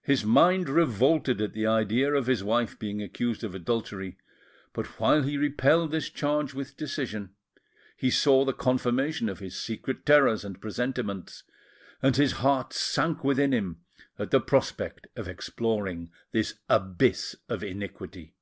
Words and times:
His 0.00 0.24
mind 0.24 0.70
revolted 0.70 1.38
at 1.42 1.52
the 1.52 1.66
idea 1.66 2.14
of 2.14 2.28
his 2.28 2.42
wife 2.42 2.78
being 2.78 3.02
accused 3.02 3.44
of 3.44 3.54
adultery; 3.54 4.16
but 4.72 4.86
while 4.98 5.22
he 5.22 5.36
repelled 5.36 5.90
this 5.90 6.08
charge 6.08 6.54
with 6.54 6.78
decision, 6.78 7.34
he 7.94 8.08
saw 8.10 8.46
the 8.46 8.54
confirmation 8.54 9.28
of 9.28 9.38
his 9.40 9.54
secret 9.54 10.06
terrors 10.06 10.46
and 10.46 10.62
presentiments, 10.62 11.42
and 12.00 12.16
his 12.16 12.32
heart 12.40 12.72
sank 12.72 13.22
within 13.22 13.52
him 13.52 13.82
at 14.18 14.30
the 14.30 14.40
prospect 14.40 15.08
of 15.14 15.28
exploring 15.28 16.10
this 16.32 16.54
abyss 16.70 17.36
of 17.50 17.62
iniquity. 17.62 18.32